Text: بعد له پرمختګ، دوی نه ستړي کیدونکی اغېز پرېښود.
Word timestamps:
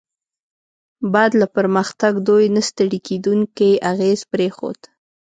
بعد 1.13 1.31
له 1.41 1.47
پرمختګ، 1.55 2.13
دوی 2.27 2.45
نه 2.55 2.61
ستړي 2.69 2.99
کیدونکی 3.07 3.71
اغېز 3.91 4.19
پرېښود. 4.31 4.79